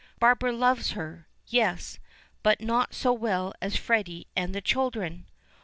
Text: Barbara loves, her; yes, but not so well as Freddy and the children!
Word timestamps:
Barbara 0.17 0.51
loves, 0.51 0.93
her; 0.93 1.27
yes, 1.45 1.99
but 2.41 2.59
not 2.59 2.95
so 2.95 3.13
well 3.13 3.53
as 3.61 3.75
Freddy 3.75 4.25
and 4.35 4.55
the 4.55 4.59
children! 4.59 5.27